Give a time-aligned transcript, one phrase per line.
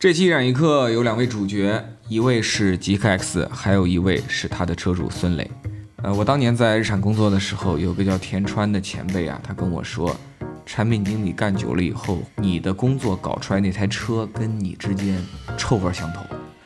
[0.00, 5.50] 这期染一刻有两位主角，一位是极客 X，还有一位是他的车主孙磊。
[5.96, 10.16] 呃，我当年在日产工作的时候，有个叫田川的前辈啊，他跟我说，
[10.64, 15.22] 产品经理干久了以后，你的工作搞出来那台车跟你之间
[15.58, 16.20] 臭味相投。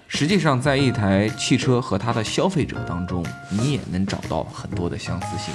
[0.07, 5.53] 实际上，在一台汽车和它的消费者当中，你也能找到很多的相似性。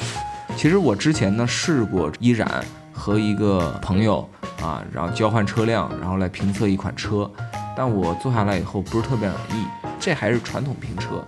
[0.57, 2.61] 其实我之前呢试过一染
[2.91, 4.29] 和一个朋友
[4.61, 7.31] 啊，然后交换车辆，然后来评测一款车，
[7.79, 9.65] 但我坐下来以后不是特别满意。
[9.97, 11.25] 这还是传统评车，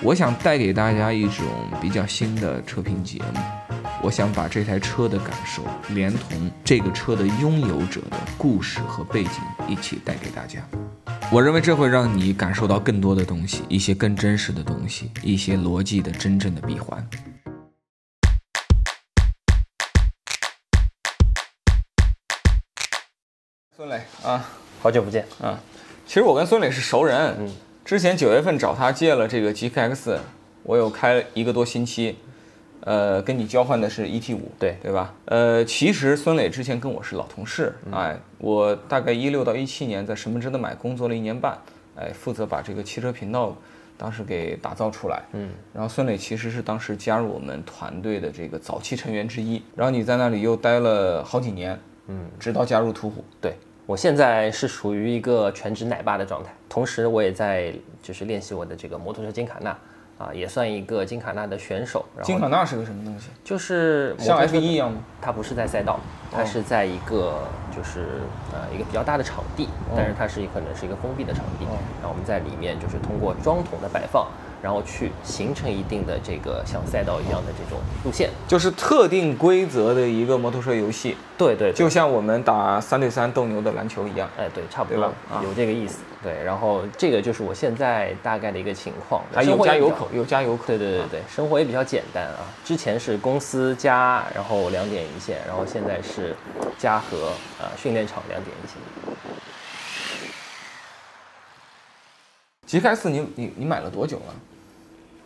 [0.00, 1.44] 我想带给大家一种
[1.80, 3.40] 比较新的车评节目。
[4.00, 9.32] 我想把这台车的感受，连同这个车的拥有者的故事和背景
[9.66, 10.60] 一起带给大家。
[11.32, 17.04] 我认为这会让你感受到更多的东西，一些更真实的东西，一些逻辑的真正的闭环。
[23.76, 24.46] 孙磊啊，
[24.84, 25.24] 好久不见。
[25.40, 25.58] 啊，
[26.06, 27.50] 其实我跟孙磊是熟人，嗯，
[27.86, 30.18] 之前九月份找他借了这个 GK X，
[30.62, 32.18] 我有开一个多星期，
[32.80, 34.76] 呃，跟你交换的是 ET 五，对。
[34.82, 35.14] 对吧？
[35.24, 37.94] 呃，其实孙磊之前跟我是老同事，嗯。
[37.94, 41.56] 哎，我大概一六到一七年在什么值得买工作了一年半，
[41.96, 43.56] 哎，负责把这个汽车频道
[43.96, 53.56] 当时给打造出来，嗯，然后孙磊其实是当时加入我们团队的这个早期成员之一，然后你在那里又待了好几年，嗯，直到加入途虎，对
[53.86, 59.76] 我现在是属于一个全职奶爸的状态，同时我也在就是练习我的这个摩托车金卡纳，
[60.16, 62.04] 啊，也算一个金卡纳的选手。
[62.16, 63.28] 然后金卡纳是个什么东西？
[63.44, 65.00] 就是像 F 一一样吗？
[65.20, 66.00] 它不是在赛道，
[66.32, 67.42] 它哦是在一个
[67.76, 68.22] 就是
[68.52, 74.26] 呃一个比较大的场地，但是它是可能是一个封闭的场地，哦然后我们在里面就是通过桩桶的摆放，
[74.64, 78.30] 然后去形成一定的这个像赛道一样的这种路线。
[78.48, 84.26] 就是特定规则的一个摩托车游戏，对对，就像我们打三对三斗牛的篮球一样。
[84.38, 85.12] 哎，对，差不多
[85.42, 85.98] 有这个意思。
[86.22, 89.22] 对，然后这个就是我现在大概的一个情况。
[89.34, 90.64] 还有加油口，有加油口。
[90.66, 92.40] 对对对对，生活也比较简单啊。
[92.64, 96.34] 之前是公司加，然后两点一线，然后现在是
[96.78, 98.80] 家和呃训练场两点一线。
[102.66, 104.34] GK X 你你你买了多久了？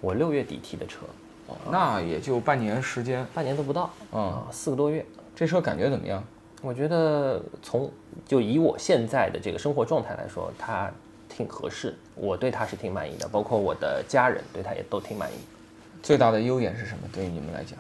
[0.01, 1.01] 我六月底提的车，
[1.47, 3.27] 哦，那也就半年时间。
[3.35, 5.05] 半年都不到，嗯啊，四个多月。
[5.35, 6.23] 这车感觉怎么样？
[6.63, 7.91] 我觉得从
[8.27, 10.91] 就以我现在的这个生活状态来说，它
[11.29, 15.37] 挺合适，我对它是挺满意的，包括我的家人对它也都挺满意。
[16.03, 17.09] 最大的优点是什么？
[17.13, 17.79] 对于你们来讲？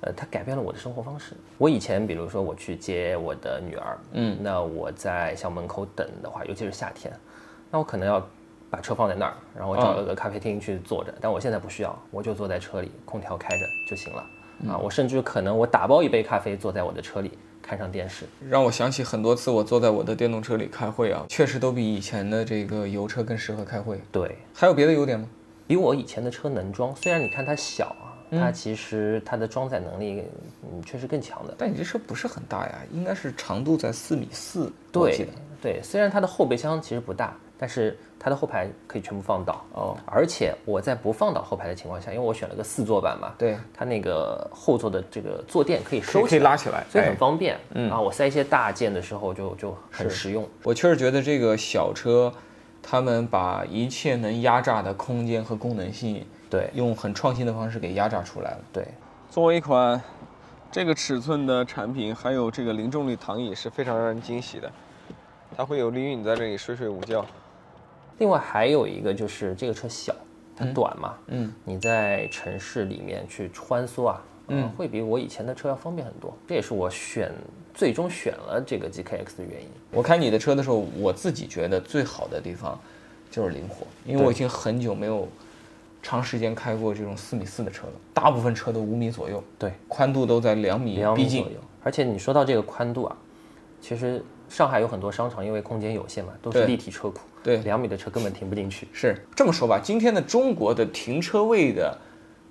[0.00, 1.34] 呃，它改变了我的生活方式。
[1.58, 7.12] 我以前，比如说我去接我的女儿，嗯那我在校门口等的话，尤其是夏天，
[7.70, 8.28] 那我可能要
[8.72, 11.12] 把车放在那儿，然后找了个咖啡厅去坐着。
[11.20, 14.26] 但我现在不需要，我就坐在车里，空调开着就行了。
[14.66, 18.24] 啊，我甚至可能我打包一杯咖啡，坐在我的车里看上电视。
[18.48, 24.00] 让我想起很多次我坐在我的电动车里开会啊，确实都比以前的这个油车更适合开会。
[24.10, 25.28] 对还有别的优点吗？
[25.66, 30.24] 比我以前的车能装，虽然你看它小啊，嗯它其实它的装载能力，
[30.62, 31.54] 嗯，确实更强的。
[31.58, 35.26] 但你这车不是很大呀，应该是长度在四米四，对得。
[35.60, 39.64] 对，虽然它的后备箱其实不大，但是它的后排可以全部放倒。
[39.72, 47.58] 哦，而且我在不放倒后排的情况下，因为我选了个四座版嘛，对，它那个后座的这个坐垫可以收起来，以拉起来，所以很哎方便。
[47.74, 50.48] 嗯啊，我塞一些大件的时候就就很实用。
[50.62, 52.32] 我确实觉得这个小车，
[52.80, 58.60] 他们把一切能压榨的空间和功能性，对用很创新的方式给压榨出来了。
[58.72, 58.86] 对，
[59.28, 60.00] 作为一款
[60.70, 64.70] 这个尺寸的产品，还有这个零重力躺椅是非常让人惊喜的。
[65.56, 67.26] 它会有利于你在这里睡睡午觉。
[68.22, 70.14] 另外还有一个就是这个车小，
[70.54, 76.32] 它短嘛，嗯，你在城市里面去穿梭啊，嗯呃会比我以前的车要方便很多。
[76.46, 77.32] 这也是我选
[77.74, 79.68] 最终选了这个 GKX 的原因。
[79.90, 82.78] 我开你的车的时候，我自己觉得最好的地方
[83.28, 85.26] 就是灵活，因为我已经很久没有
[86.00, 91.40] 长时间开过这种四米四的车了，大部分车都五米左右，对，宽度都在两米逼近两米左。
[91.40, 91.58] 右。
[91.82, 93.16] 而且你说到这个宽度啊，
[93.80, 98.86] 其实上海有很多商场因为空间有限嘛，都是立体车库，对两米的车根本停不进去。
[98.92, 101.96] 是这么说吧，今天的中国的停车位的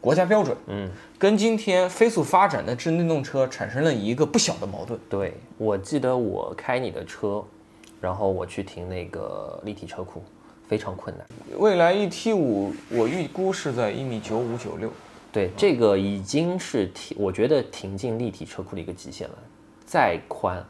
[0.02, 0.90] 国家标准，嗯，
[1.20, 5.00] 跟今天飞速发展的智能电动车产生了一个不小的矛盾。
[5.08, 7.44] 对，我记得我开你的车，
[8.02, 10.24] 然后我去停那个立体车库，
[10.68, 11.24] 非常困难。
[11.60, 14.92] 未来 ET 五，我预估是在一米九五九六。
[15.32, 19.36] 对，这个已经是停，我觉得停进立体车库的一个极限了。
[19.86, 20.66] 再宽，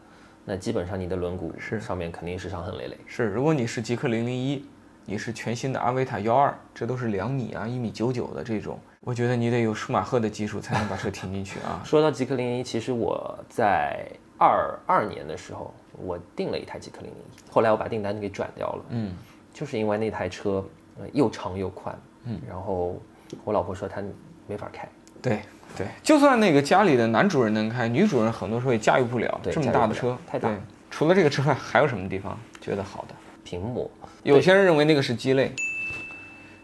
[0.52, 2.98] 那基本上你的轮毂是上面肯定是伤痕累累。
[3.06, 4.66] 是，如果你是极氪零零一，
[5.06, 11.80] 你是全新的阿维塔幺二，这都是两米啊、一米九九的这种，我觉得你得有舒马赫的技术才能把车停进去啊。
[11.88, 14.06] 说到极氪零零一，其实我在
[14.38, 19.14] 二二年的时候，我订了一台极氪零零一，后来我把订单给转掉了，嗯，
[19.54, 20.62] 就是因为那台车
[21.00, 23.00] 呃又长又宽，嗯，然后
[23.46, 24.04] 我老婆说她
[24.48, 24.86] 没法开，
[25.22, 25.40] 对
[25.78, 30.58] 对，就算那个家里的男主人能开，女主人很多时候也驾驭不了这么大的车，太大对。
[30.90, 33.16] 除了这个之外，还有什么地方觉得好的？
[33.44, 33.90] 屏幕，
[34.24, 35.52] 有些人认为那个是鸡肋，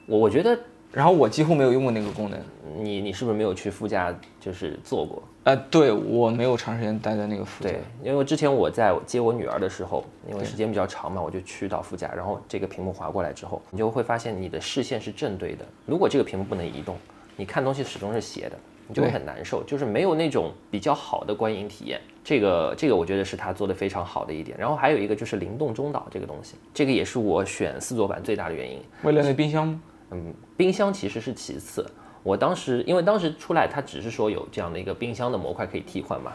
[0.05, 0.57] 我我觉得
[0.91, 2.39] 然后我几乎没有用过那个功能。
[2.79, 5.23] 你你是不是没有去副驾就是坐过？
[5.45, 7.69] 呃，对我没有长时间待在那个副驾。
[7.69, 15.65] 对，因为之前我在接我女儿的时候，因为时间比较长嘛，我就去到副驾，然后这个屏幕划过来之后，你就会发现你的视线是正对的。
[15.85, 16.97] 如果这个屏幕不能移动，
[17.37, 18.57] 你看东西始终是斜的，
[18.87, 22.01] 你就会很难受，就是没有那种比较好的观影体验。
[22.23, 24.57] 这个这个我觉得是他做的非常好的一点。
[24.57, 28.81] 然后还有一个就是灵动中岛这个东西，这个也是我选四座版最大的原因。
[29.03, 29.81] 为了那冰箱吗？
[30.11, 31.85] 嗯，冰箱其实是其次。
[32.23, 36.33] 我当时因为当时出来，它只是说有这样的一个冰箱的模块可以替换嘛，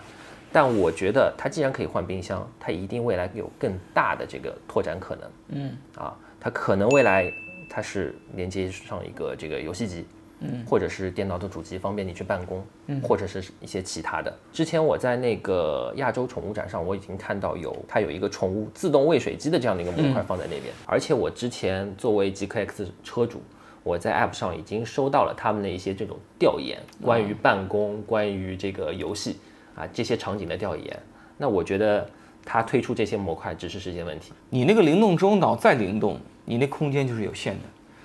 [0.50, 5.30] 但我觉得它既然可以换冰箱，它一定未来有更大的这个拓展可能。
[5.48, 7.30] 嗯，啊，它可能未来
[7.68, 10.06] 它是连接上一个这个游戏机，
[10.42, 14.32] 嗯，或者是电脑的主机，方便你去办公，嗯，或者是一些其他的。
[14.52, 23.40] 之前我在那个亚洲宠物展上，我已经看到有它有一个宠物自动喂水机的这样的一个模块放在那边，而且我之前作为极客 X 车主。
[23.84, 29.40] 我在 App 上已经收到了他们的一些这种调研，关于办公、关于这个游戏
[29.74, 30.96] 啊这些场景的调研。
[31.36, 32.08] 那我觉得
[32.44, 34.32] 它推出这些模块只是时间问题。
[34.50, 37.60] 你那个灵动中岛再灵动，你那空间就是有限的。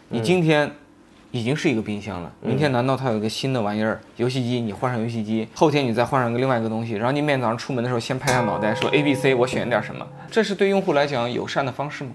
[0.10, 0.72] 嗯你今天
[1.38, 10.06] 已经是一个冰箱了，明天难道它有一个新的玩意儿，游戏机，你换上游戏机，后天你再换上个另外一个东西，然后你每天早上出门的时候先拍下脑袋说 A、B、C，我选点什么？
[10.32, 12.12] 这是对用户来讲友善的方式吗？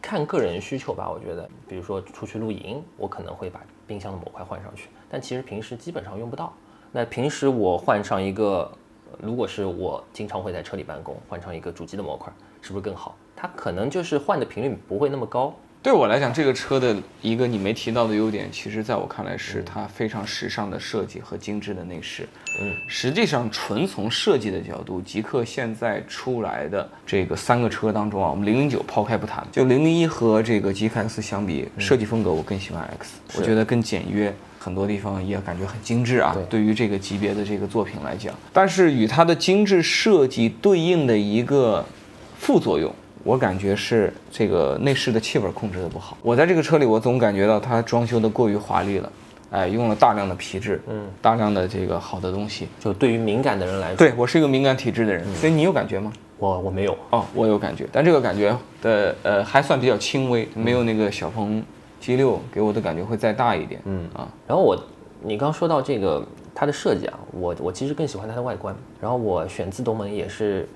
[0.00, 6.52] 看个人需求吧，我觉得，比如说出去露营，我可能会把冰箱的模块换上去，但其实平时基本上用不到。
[6.92, 8.70] 那平时我换上一个，
[9.10, 12.32] 呃如果是我经常会在车里办公，换上一个主机的模块，
[12.62, 13.16] 是不是更好？
[13.34, 15.52] 它可能就是换的频率不会那么高。
[15.86, 22.28] 对我来讲，这个车的一个你没提到的优点，其实在我看来是它非常时尚的设计和精致的内饰。
[22.60, 34.34] 嗯，实际上纯从设计的角度，极客现在出来的这个三个车当中啊，我们零零九抛开不谈，就零零一和这个极客 X 相比，设计风格我更喜欢 X，我觉得更简约。
[34.58, 36.42] 很多地方也感觉很精致啊，对。
[36.46, 41.86] 对于这个级别的这个作品来讲，但是与它的精致设计对应的一个
[42.40, 42.92] 副作用，
[43.26, 46.16] 我感觉是这个内饰的气味控制的不好。
[46.22, 49.12] 我在这个车里，我总感觉到它装修的过于华丽了，
[49.50, 52.68] 哎，用了大量的皮质，嗯，大量的这个好的东西。
[52.78, 56.12] 就对于敏感的人来说，对我是一个敏感体质的人，所以你有感觉吗？
[56.38, 56.96] 我我没有。
[57.10, 61.60] 哦，我有感觉，但这个感觉的呃还算比较轻微，没有那个小鹏
[61.98, 63.80] G 六给我的感觉会再大一点。
[63.86, 64.80] 嗯啊，然后我，
[65.20, 66.24] 你刚说到这个
[66.54, 68.72] 它的设计啊，我我其实更喜欢它的外观。
[69.00, 70.68] 然后我选自动门也是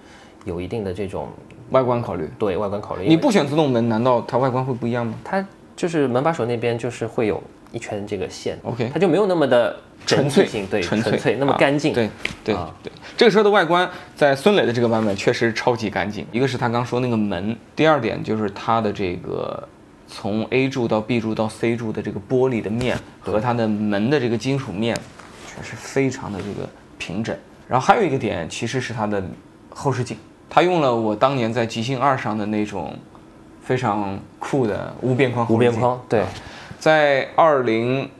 [0.44, 1.28] 有一定的这种
[1.70, 3.06] 外观考虑，对外观考虑。
[3.06, 5.14] 你不选自动门，难道它外观会不一样吗？
[5.24, 5.44] 它
[5.76, 11.94] 就是门把手那边就是会有一圈这个线 OK 它就没有那么的纯粹性，对，纯纯粹那么啊干净。
[11.94, 12.10] 对
[12.44, 16.26] 对啊对，这个车的外观在孙磊的这个版本确实超级干净。
[16.32, 19.66] 一个是他刚说那个门，第二点就是它的这个
[20.08, 24.96] 从 A 柱到 B 柱到 C 柱的这个玻璃的面和它的门的这个金属面，
[25.46, 26.68] 确实非常的这个
[26.98, 27.36] 平整。
[27.68, 29.22] 然后还有一个点其实是它的
[29.68, 30.16] 后视镜，
[30.50, 32.92] 它用了我当年在极星二上的那种
[33.62, 36.24] 非常酷的无边框无边框，对，
[36.78, 38.10] 在二零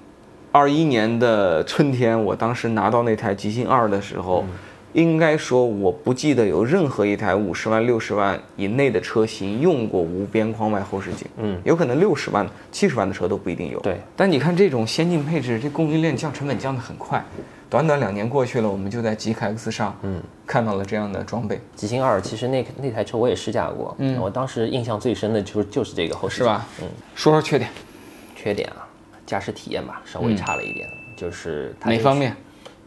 [0.53, 4.45] 二一年的春天，我当时拿到那台极星二的时候，
[4.93, 11.27] 应该说我不记得有任何一台五十万、六十万以内的车型用过无边框外后视镜。
[11.39, 13.79] 嗯，有可能六十万、七十万的车都不一定有。
[13.81, 17.25] 对，但你看这种先进配置，这供应链降成本降得很快，
[17.69, 24.21] 短短两年过去了，我们就在极客 X 上，嗯，看到了这样的装备，极星二其实那那台车我也试驾过，嗯。
[24.21, 26.45] 我当时印象最深的就是就是这个后视镜。
[26.45, 26.67] 是吧？
[26.83, 27.71] 嗯，说说缺点，
[28.35, 28.83] 缺点啊，
[29.25, 32.37] 驾驶体验吧，稍微差了一点，就是哪方面？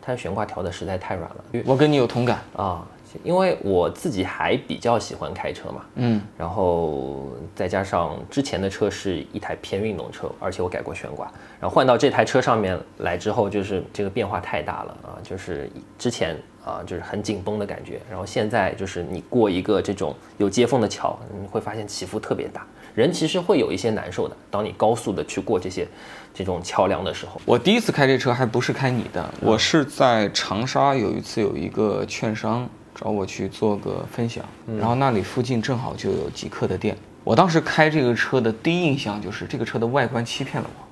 [0.06, 1.64] 它悬挂调的实在太软了。
[1.66, 2.40] 我跟你有同感。
[2.56, 2.86] 啊，
[3.24, 11.26] 因为我自己还比较喜欢开车嘛，嗯，然后再加上之前的车是一台偏运动车，而且我改过悬挂，
[11.60, 25.88] 然后换到这台车上面来之后，就是这个变化太大了啊，就是之前啊就是很紧绷的感觉，然后现在就是你过一个这种有接缝的桥，你会发现起伏特别大，人其实会有一些难受的，当你高速的去过这些
[26.34, 34.44] 这种桥梁的时候，我第一次开这车还不是开你的，我是在长沙有一次有一个券商找我去做个分享，
[34.80, 36.96] 然后那里附近正好就有极客的店。
[37.24, 40.84] 我当时开这个车的第一印象就是这个车的外观欺骗了我。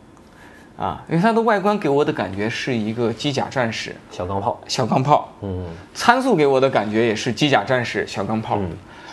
[0.81, 3.96] 啊，因为它的外观给我的感觉是一个机甲战士。
[4.10, 8.58] 小钢炮，小钢炮，嗯，参数给我的感觉也是机甲战士小钢炮。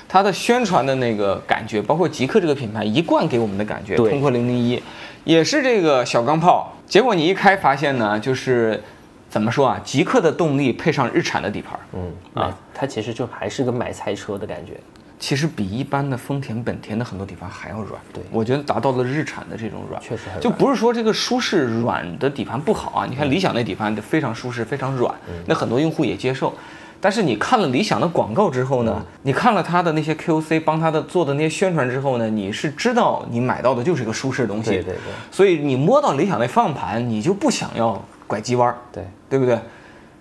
[0.09, 4.83] 它的宣传的那个感觉，包括极客这个品牌一贯给我们的感觉，对通过零零一
[5.25, 6.73] 也是这个小钢炮。
[6.87, 8.83] 结果你一开发现呢，就是
[9.29, 9.79] 怎么说啊？
[9.85, 14.73] 极客的动力配上日产的底盘，嗯啊，它其实就还是个买菜车的感觉。
[15.21, 18.01] 其实比一般的丰田、本田的很多底盘还要软。
[18.15, 23.05] 对我觉得达到了日产的这种软，确实很就不是说这个舒适软的底盘不好啊。
[23.05, 25.13] 你看理想那底盘非常舒适，非常软，
[25.45, 26.55] 那很多用户也接受。
[27.01, 34.71] 但是你看了理想的广告之后呢，你看了他的那些 QC 帮他的做的那些宣传之后呢，你是知道你买到的就是一个舒适的东西。
[34.71, 35.13] 对对对。
[35.31, 39.59] 所以你摸到理想那方向盘，你就不想要拐急弯儿，对，对不对？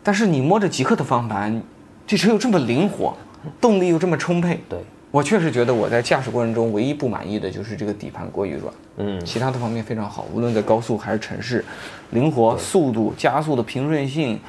[0.04, 1.62] 但是你摸着极客的方向盘，
[2.06, 3.14] 这车又这么灵活，
[3.60, 4.80] 动力又这么充沛，对，
[5.12, 11.66] 我确实觉得我在驾驶过程中唯一不满意的就是这个底盘过于软，嗯，其他的方面非常好，无论在高速还是城市，
[12.12, 14.40] 灵活、速度、加速的平顺性，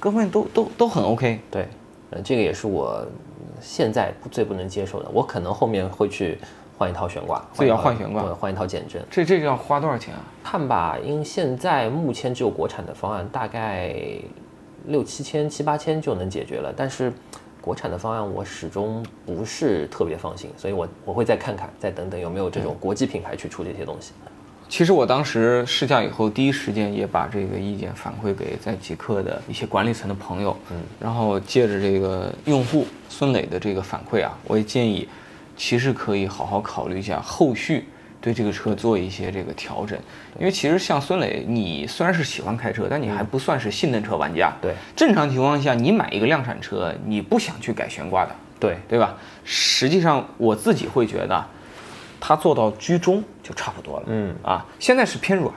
[0.00, 1.38] 各方面都都都很 OK。
[1.50, 1.68] 对，
[2.10, 3.06] 呃，这个也是我
[3.60, 5.08] 现在最不能接受的。
[5.12, 6.38] 我可能后面会去
[6.78, 9.00] 换一套悬挂，所以要换悬挂对，换一套减震。
[9.10, 10.20] 这这个要花多少钱啊？
[10.42, 13.94] 看吧，因为现在目前只有国产的方案，大概
[14.86, 16.72] 六七千、七八千就能解决了。
[16.74, 17.12] 但是
[17.60, 24.12] 国产的方案我始终不是特别放心，所以我我会再看看，再等等有没有这种国际品牌去出这些东西。
[24.70, 35.08] 其实我当时试驾以后，第一时间也把这个意见反馈给在极客的一些管理层的朋友，嗯，然后借着这个用户孙磊的这个反馈啊，我也建议，
[35.56, 37.84] 其实可以好好考虑一下后续
[38.20, 39.98] 对这个车做一些这个调整，
[40.38, 49.16] 因为其实像孙磊，你虽然是喜欢开车，但你还不算是性能车玩家，对，正常情况下，你买一个量产车，你不想去改悬挂的，对，对吧？
[49.42, 51.44] 实际上我自己会觉得，
[52.20, 54.04] 它做到居中就差不多了。
[54.06, 55.52] 嗯啊，现在是偏软，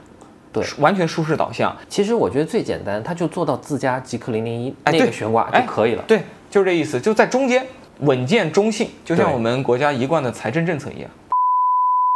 [0.52, 1.76] 对完全舒适导向。
[1.90, 6.04] 其实我觉得最简单，它就做到自家极客零零一那个悬挂就可以了。
[6.08, 7.68] 对，就是这意思，就在中间，
[8.00, 11.12] 稳健中性，就像我们国家一贯的财政政策一样。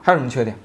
[0.06, 0.56] 还有什么缺点？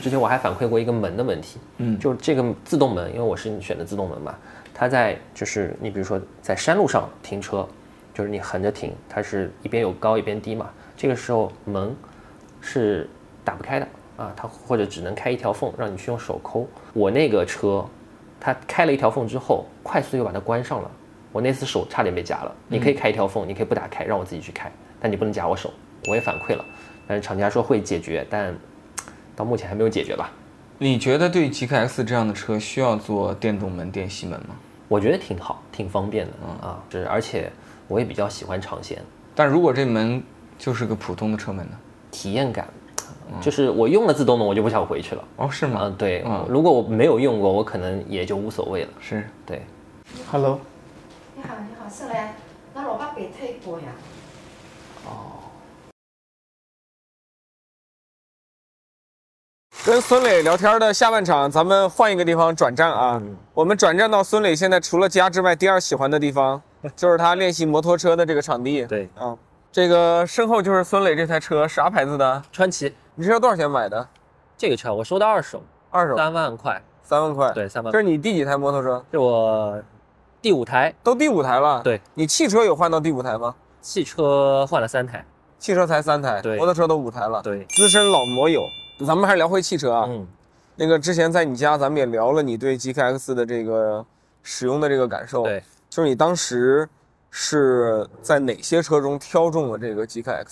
[0.00, 4.34] 之前我还反馈过一个门的问题，嗯就是这个自动门，因为我是选的自动门嘛，
[4.74, 7.64] 它在就是你比如说在山路上停车，
[8.12, 11.94] 就是你横着停，它是一边有高一边低嘛，这个时候门
[12.60, 13.08] 是
[13.44, 13.86] 打不开的
[14.16, 16.66] 啊，它或者只能开一条缝，让你去用手抠。
[16.92, 17.84] 我那个车，
[18.40, 20.90] 它开了一条缝之后，快速又把它关上了，
[21.30, 22.54] 我那次手差点被夹了。
[22.68, 25.72] 你可以开一条缝，你可以不打开，让我自己去开，但你不能夹我手。
[26.06, 26.64] 我也反馈了，
[27.06, 28.54] 但是厂家说会解决，但
[29.34, 30.30] 到目前还没有解决吧。
[30.78, 34.54] 你觉得对极客 X 这样的车需要做电动门、电吸门吗？
[34.86, 37.50] 我觉得挺好，挺方便的嗯啊，是而且
[37.88, 39.02] 我也比较喜欢尝鲜，
[39.34, 40.22] 但如果这门
[40.58, 41.76] 就是个普通的车门呢？
[42.10, 42.68] 体验感，
[43.40, 45.24] 就是我用了自动门，我就不想回去了。
[45.36, 45.80] 哦，是吗？
[45.84, 48.90] 嗯，对嗯，如果我没有用过，我可能也就无所谓了。
[49.00, 49.28] 是。
[49.44, 49.62] 对
[50.30, 50.60] ，Hello，
[51.34, 52.28] 你好，你好，是嘞，
[52.72, 53.86] 那老爸俾推过呀？
[59.86, 63.20] 跟孙磊聊天的下半场，咱们换一个地方转战啊。
[63.52, 66.62] 我们转战到孙磊现在除了家之外第二喜欢的地方，
[66.96, 68.86] 就是他练习摩托车的这个场地。
[68.86, 69.36] 对啊，
[69.70, 72.42] 这个身后就是孙磊这台车，啥牌子的？
[72.50, 74.08] 川崎你这车多少钱买的？
[74.56, 77.52] 这个车我收的二手，二手，三万块，三万块。
[77.52, 77.98] 对，三万这。
[77.98, 79.04] 是你第几台摩托车？
[79.12, 79.80] 这我
[80.42, 81.80] 第五台都第五台了。
[81.82, 83.54] 对，你汽车有换到第五台吗？
[83.80, 85.24] 汽车换了三台。
[85.58, 87.40] 汽车才三台，对摩托车都五台了。
[87.40, 88.62] 对，资深老摩友，
[89.06, 90.06] 咱们还是聊回汽车啊。
[90.08, 90.26] 嗯，
[90.74, 94.04] 那个之前在你家，咱们也聊了你对 GKX 的这个
[94.42, 95.44] 使用的这个感受。
[95.44, 96.88] 对，就是你当时
[97.30, 100.46] 是在哪些车中挑中了这个 GKX？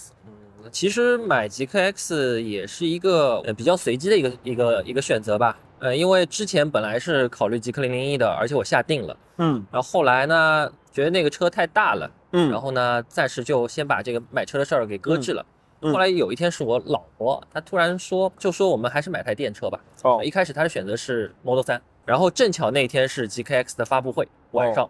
[0.71, 5.59] 其实买极客 X 也是一个呃比较随机的一个一个一个选择吧。
[5.81, 9.16] 呃，因为之前本来是考虑极客零零一的，而且我下定了。
[9.38, 15.45] 嗯然后后来呢，觉得那个车太大了，嗯然后呢，暂时就先把这个买车的事儿给搁置了。
[15.81, 19.81] 后来有一天是我老婆，她突然说，就说我们还是买台电车吧。
[20.02, 24.88] 哦一开始她的选择是 Model 3，然后正巧那天是 GKX 的发布会晚上，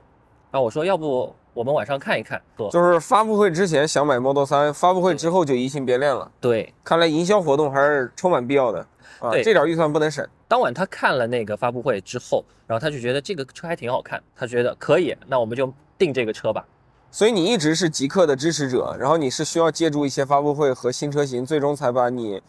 [0.51, 2.41] 然后我说要不我们晚上看一看。
[2.71, 6.31] 就是发布会之前想买 Model 3，发布会之后就移情别恋了。
[6.41, 8.87] 对，看来营销活动还是充满必要的
[9.21, 10.27] 啊，对这点预算不能省。
[10.49, 16.65] 当晚他看了那个发布会之后，然后他就觉得这个车还挺好看，他觉得可以，那我们就定这个车吧。
[17.11, 22.43] 所以你一直是极客的支持者，然后你是需要借助一些发布会和新车型，最终才把你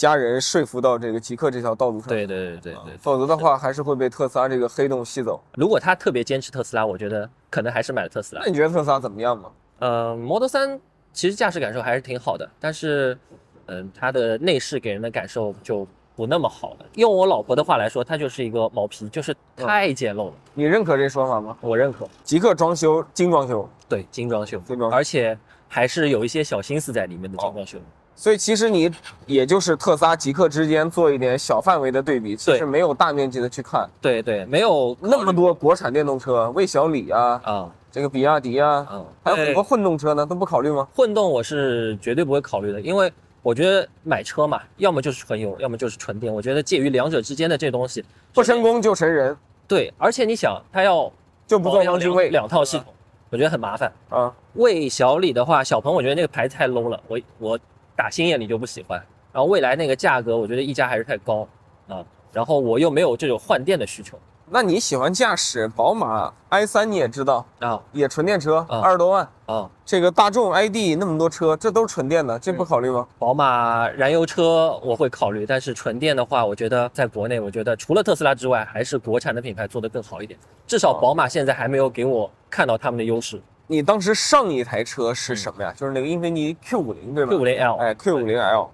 [0.00, 2.08] 家人说服到这个极客这条道路上。
[2.08, 5.38] 对对对对对，否则的话还是会被特斯拉这个黑洞吸走。
[5.56, 8.48] 如果他特别坚持特斯拉，我觉得可能还是买了特斯拉那。
[8.48, 9.50] 你觉得特斯拉怎么样嘛？
[9.80, 10.80] 呃，Model 3
[11.12, 13.18] 其实驾驶感受还是挺好的，但是，
[13.66, 16.86] 嗯、它的内饰给人的感受就不那么好了。
[16.94, 20.34] 用我老婆的话来说，它就是一个毛坯，就是太简陋了。
[20.54, 21.54] 你认可这说法吗？
[21.60, 25.38] 我认可，极客装修精装修，对精装修，精装修而且
[25.68, 27.78] 还是有一些小心思在里面的精装修。
[28.20, 28.92] 所以其实你
[29.24, 40.86] 也就是特斯拉、极客之间做一点小范围的对比，其实对没有大面积的去看对对，没有那么多国产电动车，魏小李啊，啊，这个比亚迪啊，嗯，还有很多混动车呢，都不考虑吗？
[40.94, 43.10] 混动我是绝对不会考虑的，因为
[43.40, 46.30] 我觉得买车嘛，要么就是纯油，要么就是纯电。
[46.30, 49.34] 我觉得介于两者之间的这东西不成功就成人，
[49.66, 51.10] 对，而且你想，它要
[51.46, 52.92] 就不做汪精卫两两套系统，
[53.30, 53.90] 我觉得很麻烦。
[54.10, 54.30] 啊。
[54.54, 57.58] 魏小李的话，小鹏我觉得那个牌子太 low 了，我我
[58.00, 58.98] 打心眼里就不喜欢。
[59.30, 61.46] 然后未来那个价格，我觉得溢价还是太高
[61.86, 62.02] 啊。
[62.32, 64.16] 然后我又没有这种换电的需求
[64.52, 69.28] 那你喜欢驾驶宝马 i 三，你也知道，啊也纯电车，啊二十多万。
[69.46, 69.68] 啊！
[69.84, 73.06] 这个大众 ID 那么多车，这都是纯电的，这不考虑吗？
[73.18, 80.38] 宝马燃油车我会考虑，但是纯电的话，我觉得在国内，我觉得除了特斯拉之外，还是国产的品牌做得更好一点。
[80.66, 83.40] 至少宝马现在还没有给我看到他们的优势。
[83.70, 85.72] 你当时上一台车是什么呀？
[85.76, 88.68] 就是那个英菲尼迪 Q 五零，对吧 Q 五零 L，哎，Q 五零 L，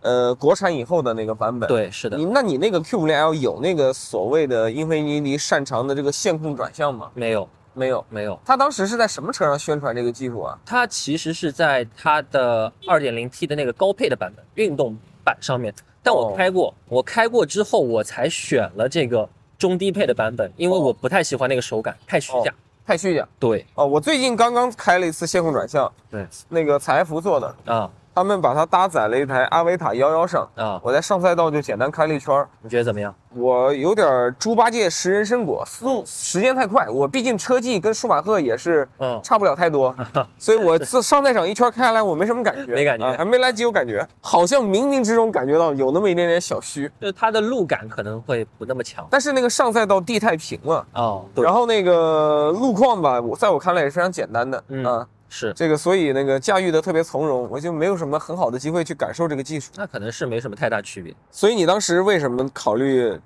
[0.00, 7.08] 呃，国产以后的那个版本。，对，是的你，那你那个 Q 五零 L 有那个所谓的英菲尼迪擅长的这个线控转向吗？
[7.14, 8.04] 没有没有。
[8.10, 10.58] 没有，它当时是在什么车上宣传这个技术啊？
[10.66, 15.72] 它其实是在它的 2.0T 的那个高配的版本运动版上面，
[16.02, 22.52] 但我哦开过，我开过之后我才选了这个中低配的版本，因为我不太喜欢那个手感，太虚假。
[22.86, 23.64] 太虚假对。
[23.74, 23.86] 哦！
[23.86, 26.26] 我最近刚刚开了一次线控转向，对。
[26.48, 33.14] 那个采埃孚做的，啊他们把它搭载了一台阿维塔幺幺上，啊，我在上赛道就简单开了一圈儿，你觉得怎么样？
[33.34, 36.86] 我有点儿猪八戒食人参果，思路时间太快。
[36.90, 39.94] 我毕竟车技跟舒马赫也是嗯差不了太多，
[40.36, 46.90] 所以我自上赛场一圈开下来，我没什么感觉，没感觉啊还没来及有感觉，好像冥冥之中感觉到有那么一点点小虚。
[47.00, 49.06] 就是它的路感可能会不那么强。
[49.10, 59.72] 但是那个上赛道地太平了，哦，对然，后那个路况吧，我在我看来也是非常简单的，嗯啊，是，这个所以那个驾驭的特别从容，我就没有什么很好的机会去感受这个技术。
[59.76, 61.14] 那可能是没什么太大区别。
[61.30, 63.18] 所以你当时为什么考虑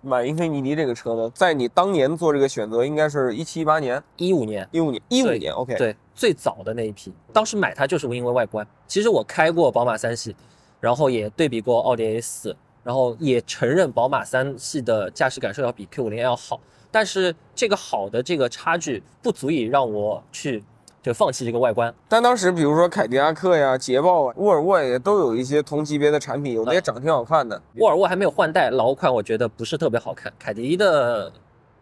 [0.00, 1.28] 买英菲尼迪这个车呢？
[1.34, 8.64] 在你当年做这个选择，应该是一七一八年、一五年，一五年、一五对年，OK，，对，最早的那一批，当时买它就是因为外观。
[8.86, 10.36] 其实我开过宝马三系，
[10.78, 16.60] 然后也对比过奥迪 A 四，然后也承认宝马三系的驾驶感受要比 Q 五零要好，
[16.92, 20.62] 但是这个好的这个差距不足以让我去
[21.02, 21.94] 就放弃这个外观。
[22.08, 27.60] 但当时比如说凯迪拉克呀、捷豹啊、沃尔沃也都有一些同级别的产品，有的也长得挺好看的。
[27.76, 31.32] 沃尔沃还没有换代，老款我觉得不是特别好看，凯迪的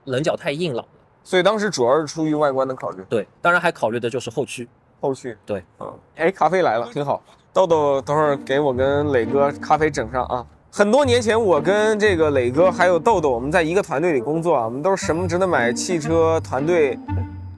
[0.05, 0.91] 棱角太硬朗了。
[1.25, 3.03] 所以当时主要是出于外观的考虑。
[3.09, 4.69] 对，当然还考虑的就是后驱。
[5.01, 7.23] 后驱，对，嗯，哎，咖啡来了，挺好。
[7.53, 10.47] 豆豆，等会儿给我跟磊哥咖啡整上啊。
[10.71, 16.99] 很多年前，我跟这个磊哥还有豆豆，我们在一个团队里工作啊，我们都是什么值得买汽车团队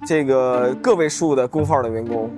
[0.09, 2.31] 这个个位数的工号的员工。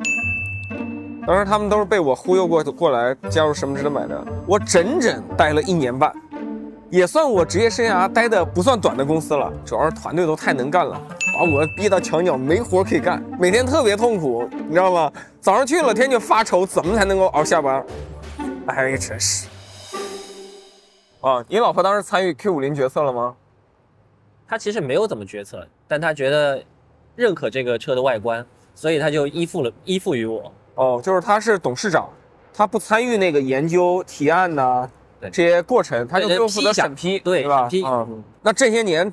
[1.25, 4.27] 当时他们都是被我忽悠过过来加入什么值得买的。
[4.45, 6.13] 我整整待了一年半，
[6.91, 9.53] 也算我职业生涯待的不算短的公司了。
[9.65, 11.01] 主要是团队都太能干了，
[11.39, 15.13] 把我逼到墙角，没活可以干，每天特别痛苦，你知道吗？
[15.41, 17.87] 早上去了，天就发愁怎么才能够熬下班。
[18.67, 19.47] 哎，真是。
[21.21, 23.37] 啊，你老婆当时参与 Q 五零决策了吗？
[24.49, 26.61] 她其实没有怎么决策，但她觉得
[27.21, 30.51] 认可这个车的外观，所以他就依附了依附于我。
[30.77, 32.09] 哦，就是他是董事长，
[32.55, 34.89] 他不参与那个研究提案呐、
[35.21, 37.69] 对这些过程，他就负责审批，对吧？
[37.69, 39.13] 批啊、嗯那这些年，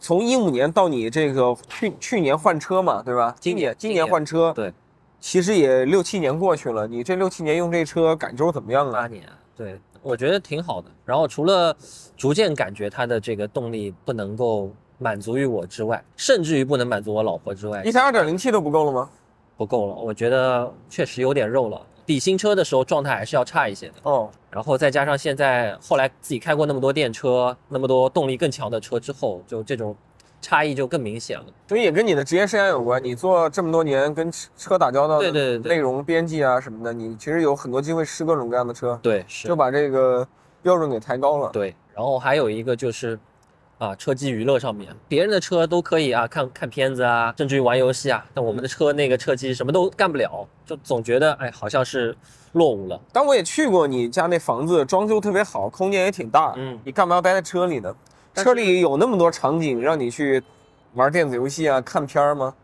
[0.00, 3.32] 从一五年到你这个去去年换车嘛，对吧？
[3.38, 4.72] 今年年今年换车，对，
[5.20, 8.92] 其实也六七年过去了，你这六七年用这车感受怎么样啊？
[8.92, 9.22] 八年，
[9.56, 10.90] 对我觉得挺好的。
[11.04, 11.76] 然后除了
[12.16, 19.08] 逐渐感觉它的这个动力不能够满足于我之外，甚至于不能满足我老婆之外一，台二点零 T 都不够了吗？
[19.56, 19.94] 不够了。
[19.94, 23.94] 我觉得确实有点肉了，比新车的时候状态还是要差一些的。
[24.02, 29.96] 哦，然后再加上现在后来自己开过那么多电车，那么多动力更强的车之后，就这种
[30.42, 31.46] 差异就更明显了。
[31.66, 33.02] 所以也跟你的职业生涯有关。
[33.02, 40.26] 你做这么多年跟车车打交道的对对内容编辑啊什么的，你其实有很多机会试各种各样的车，对，是就把这个
[40.62, 41.50] 标准给抬高了。
[41.52, 43.18] 对，然后还有一个就是，
[43.80, 52.14] 啊，车机娱乐上面，别人的车都可以啊，看看片子啊，甚至于玩游戏啊，但我们的车那个车机什么都干不了，就总觉得哎，好像是
[52.52, 53.00] 落伍了。
[53.10, 56.52] 但我也去过你家那房子，装修特别好，空间也挺大。
[56.58, 57.96] 嗯你干嘛要待在车里呢？
[58.34, 60.42] 车里有那么多场景让你去
[60.92, 62.54] 玩电子游戏啊、看片儿吗？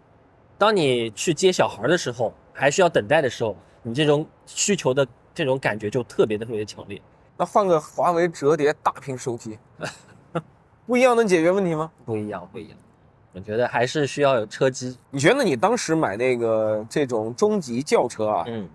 [0.59, 7.01] 当你去接小孩的时候，还需要等待的时候，你这种需求的这种感觉就特别的特别强烈。
[7.39, 9.59] 那换个华为折叠大屏手机，
[10.87, 11.91] 不一样能解决问题吗？
[12.05, 12.79] 不一样，不一样。
[13.33, 14.97] 我觉得还是需要有车机。
[15.11, 18.67] 你觉得你当时买那个这种中级轿车啊，嗯，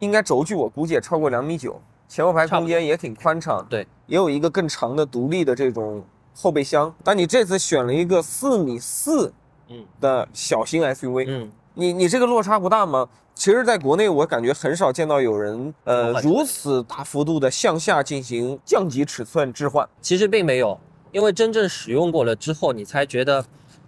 [0.00, 6.94] 应该轴距我估计也超过两米九，前后排空间也挺宽敞，对，也有一个更长的独立的这种后备箱。
[7.02, 9.32] 但你这次选了一个四米四
[9.68, 13.08] 嗯的小型 SUV，嗯，你你这个落差不大吗？
[13.34, 19.88] 其实，在国内我感觉很少见到有人呃如此大幅度的向下进行降级尺寸置换。
[20.02, 20.78] 其实并没有，
[21.12, 23.44] 因为真正使用过了之后，你才觉得，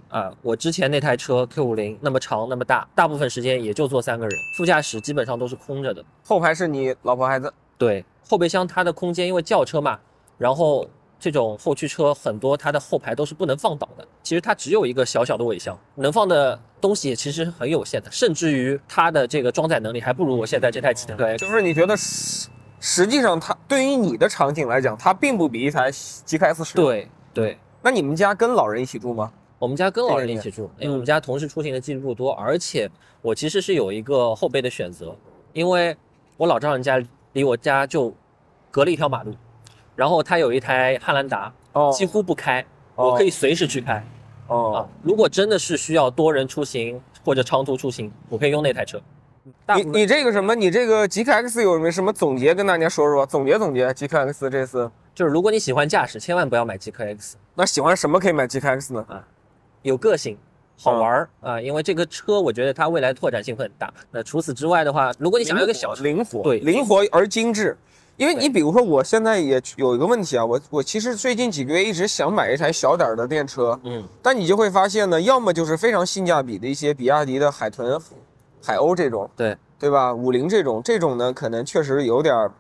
[0.09, 6.05] 啊、我之前那台车 Q 五零那么长那么大，大部分时间也就坐三个人，副驾驶基本上都是空着的。
[6.23, 9.99] 后排是你老婆孩子，对，后备箱它的空间因为轿车嘛，
[10.37, 10.87] 然后
[11.19, 21.39] 这种后驱车很多它的后排都是不能放倒的，其实它只有一个小小的尾箱，能放的东西其实很有限的，甚至于它的这个装载能力还不如我现在这台吉特 X。
[21.39, 22.49] 就是你觉得实
[22.81, 26.75] 实际上它对于你的场景来讲，它并不比一台 GKS 十。
[26.75, 29.31] 对对，那你们家跟老人一起住吗？
[29.59, 35.15] 我们家跟老人一起住，因为我们家同时出行的记录不多，而且我其实是有一个后备的选择，
[35.53, 35.97] 因为
[36.37, 38.15] 我老丈人家离我家就
[38.71, 39.35] 隔了一条马路，
[39.97, 44.05] 然后他有一台汉兰达，哦几乎不开，哦我可以随时去开啊
[44.49, 44.89] 哦，。
[45.03, 49.01] 如果真的是需要多人出行或者长途出行，我可以用那台车。
[49.77, 50.55] 你你这个什么？
[50.55, 53.27] 你这个极客 X 有没有什么总结跟大家说说？
[53.27, 59.05] 总结总结，极客 X 这次就是如果你喜欢驾驶，千万不要买极氪 X，那喜欢什么可以买极氪 X 呢？
[59.09, 59.23] 啊
[59.83, 60.37] 有个性。
[60.77, 63.95] 好玩儿嗯啊、因为这个车我觉得它未来拓展性会很大。
[64.11, 67.77] 那除此之外的话，如果你想要一个小车，灵活，对灵活而精致。
[68.17, 77.97] 因为你比如说，我现在也有一个问题啊，我我其实最近几个月一直想买一台小点儿的电车，嗯，但你就会发现呢，要么就是非常性价比的一些比亚迪的海豚、
[78.61, 80.13] 海鸥这种，对，对吧？
[80.13, 82.53] 五菱这种，这种呢可能确实有点儿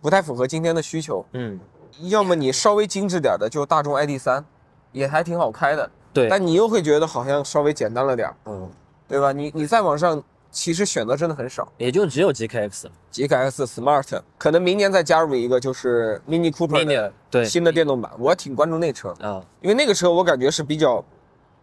[0.00, 1.24] 不太符合今天的需求。
[1.32, 1.58] 嗯，
[2.02, 4.44] 要么你稍微精致点的，就大众 ID 三，
[4.92, 8.70] 也还挺好开的，对，但你又会觉得好像稍微简单了点儿，嗯，
[9.08, 9.32] 对吧？
[9.32, 11.70] 你你再往上，其实选择真的很少。
[11.76, 17.44] 也就只有 GKX GKX Smart 可能明年再加入一个就是 Mini Cooper 对。
[17.44, 21.04] 新的电动版，我挺关注那车，啊，因为那个车我感觉是比较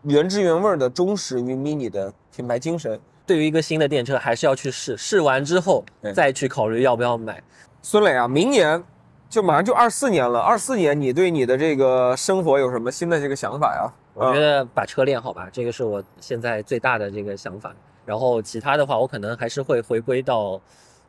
[0.03, 2.99] 原汁原味的忠实于 Mini 的品牌精神。
[3.25, 7.41] 对于一个新的电车，还是要去试，试完之后再去考虑要不要买。
[7.81, 8.83] 孙磊啊，明年
[9.33, 13.91] 就马上就二四年了，二四年你对你的这个生活有什么新的这个想法呀？
[14.13, 17.73] 我觉得把车练好吧，这个是我现在最大的这个想法。
[18.05, 20.61] 然后其他的话，我可能还是会回归到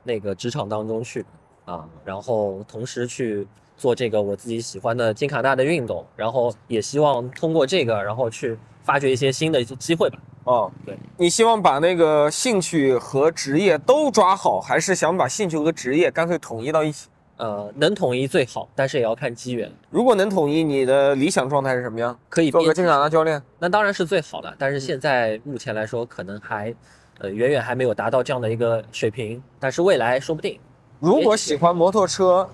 [0.05, 1.23] 那个职场当中去
[1.67, 10.19] 啊，然后同时去做这个我自己喜欢的金卡纳的运动，然后也希望通过这个，然后去发掘一些新的机会吧。
[10.45, 17.09] 哦，对，你希望把那个兴趣和职业都抓好，还是想把兴趣和职业干脆统一到一起？
[17.45, 22.19] 呃，能统一最好，但是也要看机缘，如果能统一，你的理想状态是什么样？
[22.31, 23.43] 可以做个金卡纳教练？
[23.59, 26.75] 那当然是最好的，但是现在目前来说，可能还
[27.19, 30.59] 呃远远还没有达到这样的一个水平，但是未来说不定。
[31.01, 32.49] 如果喜欢摩托车，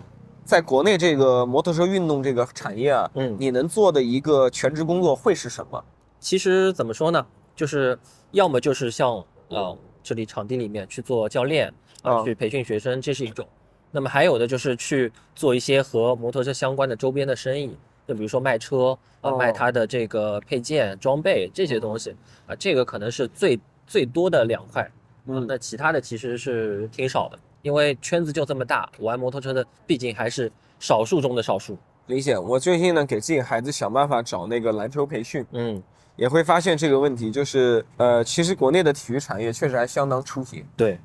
[0.45, 5.85] 在国内这个摩托车运动这个产业啊，嗯你能做的一个全职工作会是什么？
[6.19, 7.25] 其实怎么说呢，
[7.55, 7.97] 就是
[8.33, 11.73] 要么就是像呃这里场地里面去做教练
[12.03, 13.47] 啊、啊去培训学生，这是一种。
[13.91, 17.77] 那么还有的就是去做一些和摩托车相关的周边的生意，
[18.07, 22.15] 就比如说卖车啊、哦卖它的这个配件、装备这些东西
[22.47, 24.89] 啊，这个可能是最最多的两块。
[25.27, 31.77] 嗯那其他的其实是挺少的，因为圈子就这么大，玩摩托车的毕竟还是少数中的少数。
[32.07, 32.37] 理解。
[32.37, 35.81] 我最近呢，给自己孩子想办法找那个篮球培训，嗯，
[36.17, 40.65] 也会发现这个问题，就是呃，其实国内的体育产业确实还相当出息。
[40.77, 40.99] 对，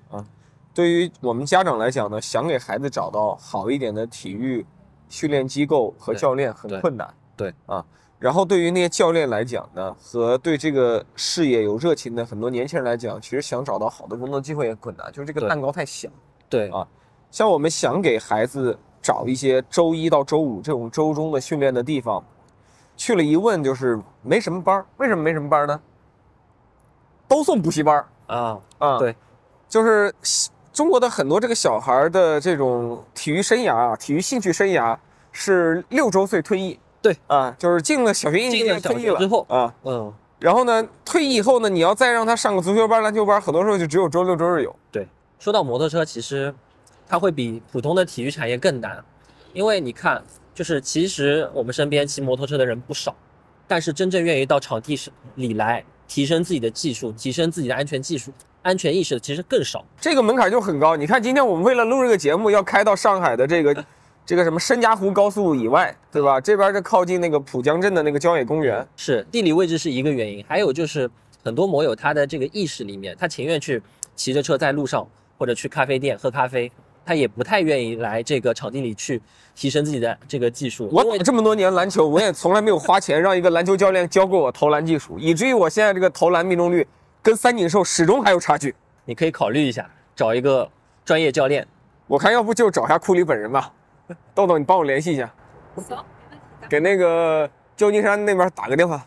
[0.75, 4.63] 对于我们家长来讲呢，想给孩子找到好一点的体育
[5.07, 7.11] 训练机构和教练很困难。
[7.37, 7.83] 对啊，
[8.19, 16.09] 然后对于那些教练来讲呢，和对这个事业有热情的很多年轻人来讲，其实想找到好的工作机会也困难，就是这个蛋糕太小。
[16.49, 16.85] 对啊
[17.31, 22.23] 像我们想给孩子找一些周一到周五这种周中的训练的地方，
[22.97, 25.81] 去了一问就是没什么班儿，为什么没什么班儿呢？
[27.27, 28.99] 都送补习班儿啊，啊。
[28.99, 29.15] 对，
[29.67, 34.95] 就是西中国的很多这个小孩儿的这种体育生涯啊，体育兴趣生涯
[35.31, 36.77] 是六周岁退役。
[37.01, 37.15] 对。
[37.27, 39.17] 啊，就是进了小学一年级了退役了。
[39.17, 44.75] 之后啊，嗯，然后呢，退役以后呢，你要再让他上个足球班、篮球班，很多时候就只有周六周日有。
[44.91, 45.07] 对。
[45.39, 46.53] 说到摩托车，其实
[47.07, 49.01] 它会比普通的体育产业更难，
[49.53, 50.21] 因为你看，
[50.53, 53.15] 就是其实我们身边骑摩托车的人不少，
[53.65, 54.99] 但是真正愿意到场地
[55.35, 58.33] 里来提升自己的技术、提升自己的安全技术、
[58.65, 59.85] 安全意识的其实更少。
[60.01, 60.95] 这个门槛就很高。
[60.95, 63.85] 你看，今天我们为了录这个节目，要开到上海的这个
[64.25, 66.41] 这个什么申嘉湖高速以外，对吧？
[66.41, 68.85] 这边是靠近那个浦江镇的那个郊野公园。
[68.95, 71.07] 是地理位置是一个原因，还有就是
[71.43, 73.79] 很多摩友他的这个意识里面，他情愿去
[74.15, 76.71] 骑着车在路上或者去咖啡店喝咖啡，
[77.05, 79.21] 他也不太愿意来这个场地里去
[79.53, 80.89] 提升自己的这个技术。
[80.91, 86.87] 我打这么多年篮球，我也从来没有花钱让一个篮球教练教过我投篮技术，以至于我现在这个投篮命中率
[87.25, 88.75] 跟三井寿始终还有差距。
[89.03, 90.69] 你可以考虑一下找一个
[91.03, 91.67] 专业教练。
[92.05, 93.73] 我看要不就找一下库里本人吧。
[94.35, 95.33] 豆豆，你帮我联系一下，
[96.69, 99.03] 给那个旧金山那边打个电话。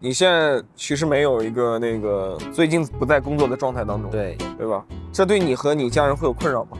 [0.00, 4.84] 你现在其实没有一个那个最近不在工作的状态当中，对对吧？
[5.12, 6.76] 这对你和你家人会有困扰吗？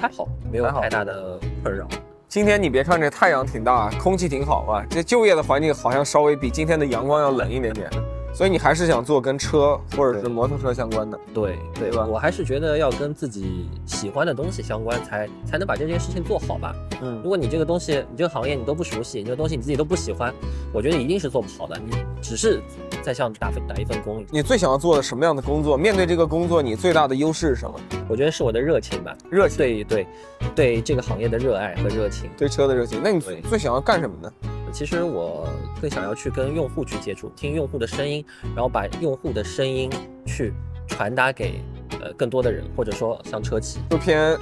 [0.00, 1.84] 还好，没有太大的困扰。
[2.28, 7.90] 今天你别看这太阳挺大，空气挺好啊，这就业的环境好像稍微比今天的阳光要冷一点点。
[8.38, 12.06] 所以你还是想做跟车或者是摩托车相关的，对对吧？
[12.06, 16.72] 我还是觉得要跟自己喜欢的东西相关，才才能把这件事情做好吧。
[17.02, 20.32] 嗯，如果你这个东西，你这个行业你都不熟悉，你这个东西你自己都不喜欢，
[20.72, 21.76] 我觉得一定是做不好的。
[21.84, 22.62] 你只是
[23.02, 24.24] 在像打份打一份工。
[24.30, 25.76] 你最想要做的什么样的工作？
[25.76, 27.74] 面对这个工作，你最大的优势是什么？
[28.08, 29.58] 我觉得是我的热情吧，热情。
[29.58, 30.06] 对对，
[30.54, 33.00] 对这个行业的热爱和热情，对车的热情。
[33.02, 34.32] 那你最最想要干什么呢？
[34.72, 35.48] 其实我
[35.80, 39.90] 更想要去跟用户去接触，听用户的声音，然后把用户的声音
[40.26, 40.52] 去
[40.86, 41.60] 传达给
[42.00, 44.36] 呃更多的人，或者说像车企，就偏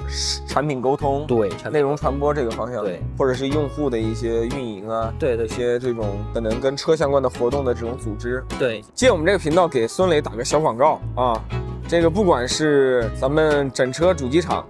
[0.47, 11.41] 产品沟通，对，内容传播这个方向，对，或者是用户的一些运营啊，对的，一些这种可能跟车相关的活动的这种组织，对，借我们这个频道给孙磊打个小广告啊，
[11.87, 14.65] 这个不管是咱们整车主机厂。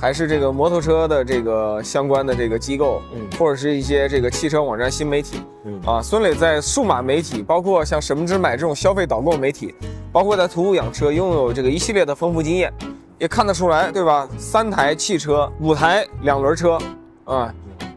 [0.00, 9.74] 还是这个摩托车的这个相关的这个机构，嗯，或者是一些这个汽车网站新媒体，嗯啊，孙磊在数码媒体，包括像什么之买这种消费导购媒体，
[10.12, 12.72] 包括在途虎养车，拥有这个一系列的丰富经验，
[13.18, 14.28] 也看得出来，对吧？
[14.38, 16.78] 三台汽车，五台两轮车，
[17.24, 17.52] 啊，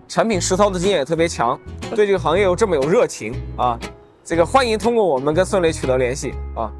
[0.07, 1.59] 产品实操的经验也特别强，
[1.95, 3.79] 对这个行业又这么有热情啊，
[4.23, 6.71] 这个欢迎通过我们跟孙磊取得联系啊。